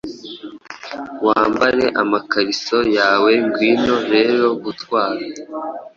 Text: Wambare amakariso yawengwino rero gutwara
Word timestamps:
Wambare 1.25 1.85
amakariso 2.01 2.77
yawengwino 2.95 3.95
rero 4.13 4.45
gutwara 4.63 5.25